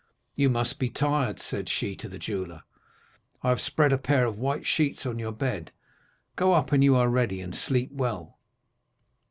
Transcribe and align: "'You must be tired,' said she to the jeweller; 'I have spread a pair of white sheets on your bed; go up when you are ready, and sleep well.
"'You 0.35 0.49
must 0.49 0.79
be 0.79 0.89
tired,' 0.89 1.39
said 1.39 1.69
she 1.69 1.95
to 1.97 2.09
the 2.09 2.17
jeweller; 2.17 2.63
'I 3.43 3.49
have 3.49 3.61
spread 3.61 3.93
a 3.93 3.99
pair 3.99 4.25
of 4.25 4.39
white 4.39 4.65
sheets 4.65 5.05
on 5.05 5.19
your 5.19 5.31
bed; 5.31 5.69
go 6.35 6.53
up 6.53 6.71
when 6.71 6.81
you 6.81 6.95
are 6.95 7.07
ready, 7.07 7.39
and 7.39 7.53
sleep 7.53 7.91
well. 7.91 8.39